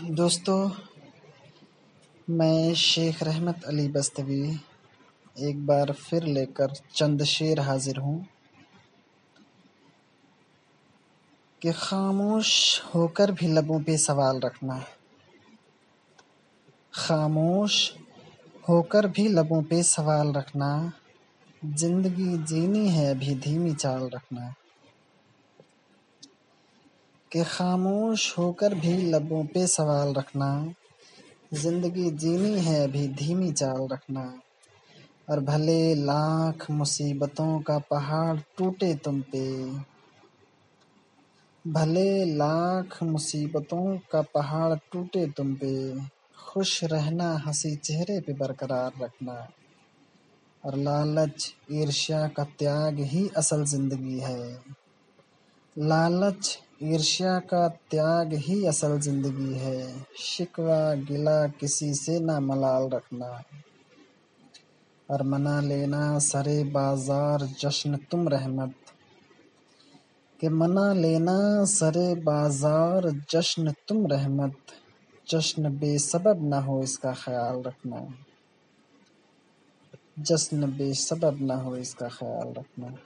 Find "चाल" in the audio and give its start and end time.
23.74-24.10, 33.52-33.88